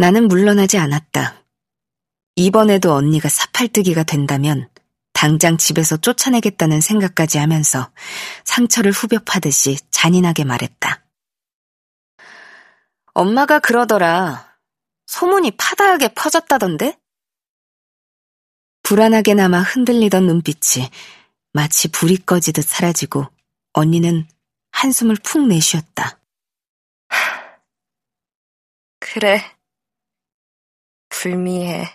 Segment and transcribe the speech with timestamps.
[0.00, 1.44] 나는 물러나지 않았다.
[2.34, 4.66] 이번에도 언니가 사팔뜨기가 된다면
[5.12, 7.92] 당장 집에서 쫓아내겠다는 생각까지 하면서
[8.44, 11.04] 상처를 후벼 파듯이 잔인하게 말했다.
[13.12, 14.56] 엄마가 그러더라.
[15.04, 16.98] 소문이 파다하게 퍼졌다던데?
[18.82, 20.88] 불안하게나마 흔들리던 눈빛이
[21.52, 23.26] 마치 불이 꺼지듯 사라지고
[23.74, 24.26] 언니는
[24.70, 26.18] 한숨을 푹 내쉬었다.
[28.98, 29.59] 그래.
[31.20, 31.86] 불미해.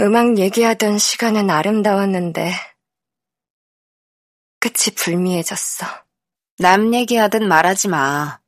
[0.00, 2.52] 음악 얘기하던 시간은 아름다웠는데
[4.60, 5.86] 끝이 불미해졌어.
[6.58, 8.38] 남 얘기하든 말하지 마.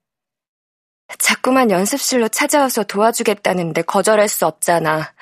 [1.18, 5.14] 자꾸만 연습실로 찾아와서 도와주겠다는데 거절할 수 없잖아.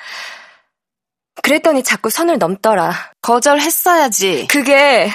[1.40, 3.12] 그랬더니 자꾸 선을 넘더라.
[3.22, 4.48] 거절했어야지.
[4.48, 5.08] 그게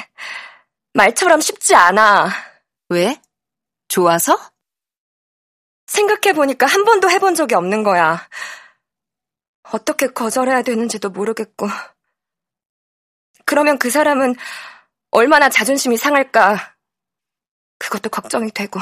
[0.94, 2.30] 말처럼 쉽지 않아.
[2.88, 3.22] 왜?
[3.90, 4.57] 좋아서?
[5.88, 8.28] 생각해보니까 한 번도 해본 적이 없는 거야.
[9.64, 11.68] 어떻게 거절해야 되는지도 모르겠고.
[13.46, 14.36] 그러면 그 사람은
[15.12, 16.76] 얼마나 자존심이 상할까.
[17.80, 18.80] 그것도 걱정이 되고.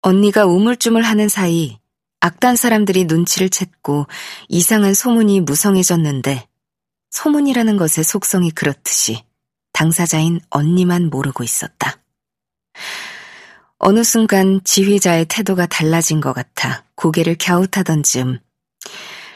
[0.00, 1.78] 언니가 우물쭈물 하는 사이
[2.20, 4.06] 악단 사람들이 눈치를 챘고
[4.48, 6.48] 이상한 소문이 무성해졌는데
[7.10, 9.24] 소문이라는 것의 속성이 그렇듯이
[9.72, 12.00] 당사자인 언니만 모르고 있었다.
[13.78, 18.38] 어느 순간 지휘자의 태도가 달라진 것 같아 고개를 갸웃하던 즈음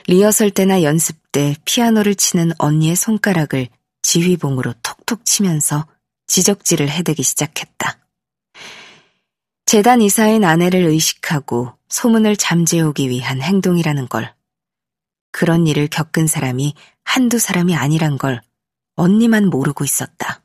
[0.06, 3.68] 리허설 때나 연습 때 피아노를 치는 언니의 손가락을
[4.02, 5.86] 지휘봉으로 톡톡 치면서
[6.26, 7.98] 지적질을 해대기 시작했다.
[9.64, 14.34] 재단 이사인 아내를 의식하고 소문을 잠재우기 위한 행동이라는 걸.
[15.30, 18.42] 그런 일을 겪은 사람이 한두 사람이 아니란 걸
[18.96, 20.42] 언니만 모르고 있었다.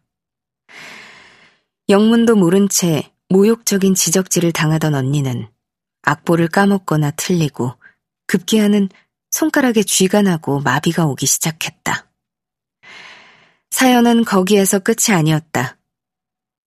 [1.90, 5.50] 영문도 모른 채 모욕적인 지적질을 당하던 언니는
[6.04, 7.74] 악보를 까먹거나 틀리고
[8.28, 8.90] 급기야는
[9.32, 12.10] 손가락에 쥐가 나고 마비가 오기 시작했다.
[13.70, 15.78] 사연은 거기에서 끝이 아니었다.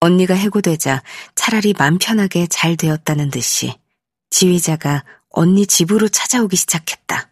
[0.01, 1.01] 언니가 해고되자
[1.35, 3.73] 차라리 맘 편하게 잘 되었다는 듯이
[4.29, 7.31] 지휘자가 언니 집으로 찾아오기 시작했다.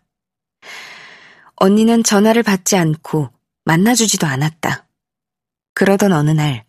[1.55, 3.29] 언니는 전화를 받지 않고
[3.65, 4.87] 만나주지도 않았다.
[5.73, 6.65] 그러던 어느 날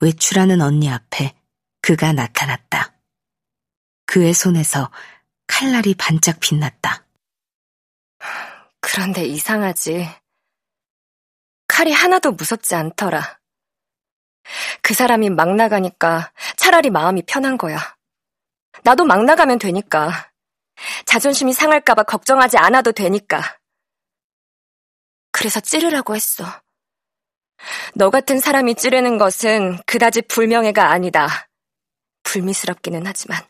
[0.00, 1.34] 외출하는 언니 앞에
[1.82, 2.94] 그가 나타났다.
[4.06, 4.90] 그의 손에서
[5.46, 7.04] 칼날이 반짝 빛났다.
[8.80, 10.08] 그런데 이상하지.
[11.66, 13.40] 칼이 하나도 무섭지 않더라.
[14.80, 17.96] 그 사람이 막 나가니까 차라리 마음이 편한 거야.
[18.84, 20.30] 나도 막 나가면 되니까.
[21.04, 23.58] 자존심이 상할까봐 걱정하지 않아도 되니까.
[25.32, 26.44] 그래서 찌르라고 했어.
[27.94, 31.48] 너 같은 사람이 찌르는 것은 그다지 불명예가 아니다.
[32.32, 33.46] 불미스럽기는 하지만.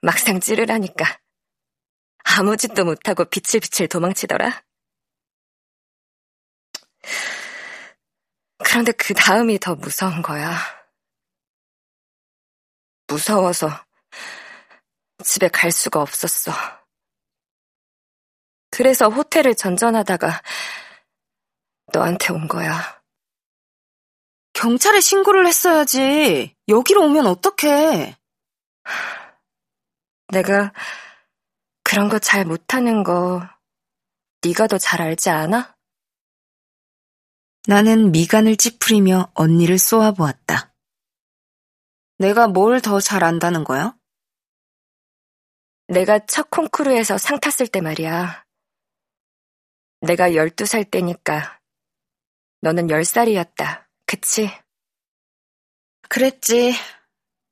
[0.00, 1.18] 막상 찌르라니까.
[2.22, 4.62] 아무 짓도 못하고 비칠비칠 도망치더라.
[8.64, 10.56] 그런데 그 다음이 더 무서운 거야.
[13.08, 13.68] 무서워서
[15.24, 16.52] 집에 갈 수가 없었어.
[18.70, 20.42] 그래서 호텔을 전전하다가
[21.92, 22.95] 너한테 온 거야.
[24.56, 26.56] 경찰에 신고를 했어야지.
[26.68, 28.16] 여기로 오면 어떡해.
[30.28, 30.72] 내가
[31.84, 33.42] 그런 거 잘 못하는 거
[34.42, 35.76] 네가 더 잘 알지 않아?
[37.68, 40.74] 나는 미간을 찌푸리며 언니를 쏘아보았다.
[42.18, 43.94] 내가 뭘 더 잘 안다는 거야?
[45.88, 48.46] 내가 첫 콩쿠르에서 상 탔을 때 말이야.
[50.00, 51.60] 내가 12살 때니까
[52.62, 53.85] 너는 10살이었다.
[54.06, 54.50] 그치?
[56.08, 56.74] 그랬지.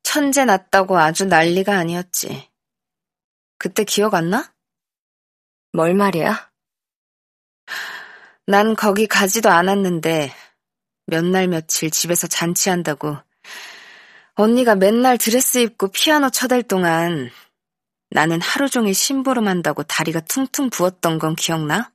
[0.03, 2.49] 천재 났다고 아주 난리가 아니었지.
[3.59, 4.55] 그때 기억 안 나?
[5.73, 6.53] 뭘 말이야?
[8.47, 10.31] 난 거기 가지도 않았는데
[11.07, 13.17] 몇 날 며칠 집에서 잔치한다고
[14.35, 17.31] 언니가 맨날 드레스 입고 피아노 쳐댈 동안
[18.11, 21.93] 나는 하루 종일 심부름한다고 다리가 퉁퉁 부었던 건 기억나?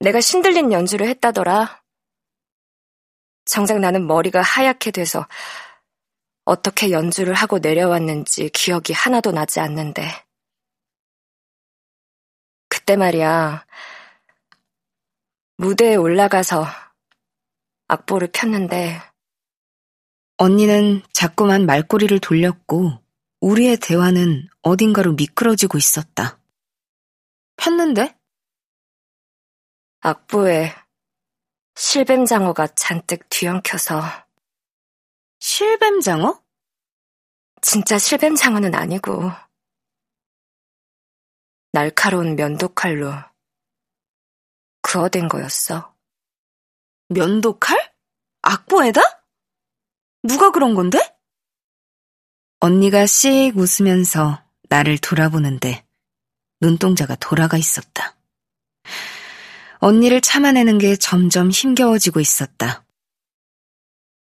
[0.00, 1.82] 내가 신들린 연주를 했다더라.
[3.44, 5.26] 정작 나는 머리가 하얗게 돼서
[6.44, 10.02] 어떻게 연주를 하고 내려왔는지 기억이 하나도 나지 않는데.
[12.68, 13.66] 그때 말이야.
[15.56, 16.66] 무대에 올라가서
[17.88, 19.00] 악보를 폈는데
[20.36, 23.02] 언니는 자꾸만 말꼬리를 돌렸고
[23.40, 26.38] 우리의 대화는 어딘가로 미끄러지고 있었다.
[27.56, 28.17] 폈는데?
[30.00, 30.74] 악보에
[31.74, 34.02] 실뱀장어가 잔뜩 뒤엉켜서
[35.40, 36.42] 실뱀장어?
[37.62, 39.30] 진짜 실뱀장어는 아니고
[41.72, 43.12] 날카로운 면도칼로
[44.82, 45.94] 그어댄 거였어.
[47.08, 47.76] 면도칼?
[48.42, 49.00] 악보에다?
[50.22, 50.98] 누가 그런 건데?
[52.60, 55.86] 언니가 씩 웃으면서 나를 돌아보는데
[56.60, 58.17] 눈동자가 돌아가 있었다.
[59.78, 62.82] 언니를 참아내는 게 점점 힘겨워지고 있었다.